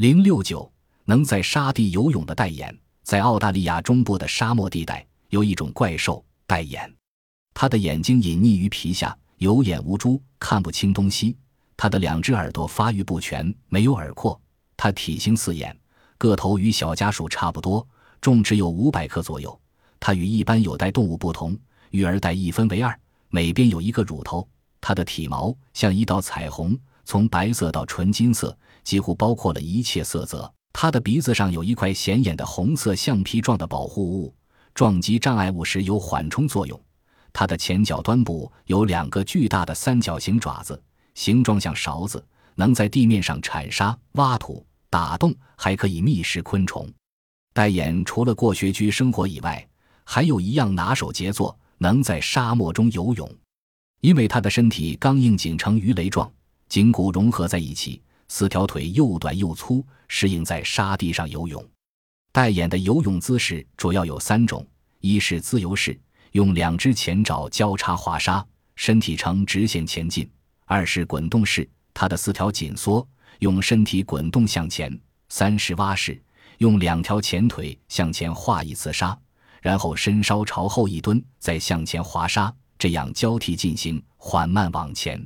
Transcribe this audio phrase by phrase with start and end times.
[0.00, 0.72] 零六九
[1.04, 6.90] 能在沙地游泳的戴眼，在澳大利亚中部的沙漠地带有一种怪兽戴眼，
[7.52, 11.36] 它的眼睛隐匿于皮下，有眼无珠，看不清东西。
[11.76, 14.40] 它的两只耳朵发育不全，没有耳廓。
[14.74, 15.78] 它体型似眼，
[16.16, 17.86] 个头与小家鼠差不多，
[18.22, 19.60] 重只有五百克左右。
[20.00, 21.54] 它与一般有袋动物不同，
[21.90, 22.98] 育儿袋一分为二，
[23.28, 24.48] 每边有一个乳头。
[24.80, 26.74] 它的体毛像一道彩虹，
[27.04, 28.56] 从白色到纯金色。
[28.82, 30.50] 几乎包括了一切色泽。
[30.72, 34.34] 它的鼻子上有一块显眼的红色橡皮状的保护物，
[34.74, 36.80] 撞击障碍物时有缓冲作用。
[37.32, 40.80] 它的前脚端部有两个巨大的三角形爪子，
[41.14, 46.88] 形状像勺子，能在地面上铲沙、挖土、打洞，还可以觅食昆虫。
[47.52, 49.68] 戴眼除了过穴居生活以外，
[50.04, 53.30] 还有一样拿手杰作，能在沙漠中游泳。
[54.00, 56.32] 因为它的身体刚硬紧成鱼雷状，
[56.70, 58.00] 筋骨融合在一起。
[58.28, 61.62] 四条腿又短又粗，适应在沙地上游泳。
[62.30, 64.64] 戴眼的游泳姿势主要有三种：
[65.00, 65.98] 一是自由式，
[66.30, 68.46] 用两只前爪交叉划沙，
[68.76, 70.24] 身体呈直线前进；
[70.64, 73.04] 二是滚动式，它的四条紧缩，
[73.40, 74.88] 用身体滚动向前；
[75.28, 76.22] 三是蛙式，
[76.58, 79.18] 用两条前腿向前划一次沙，
[79.60, 85.20] 然后身稍朝后一蹲，再向前划沙，这样交替进行，缓慢往前。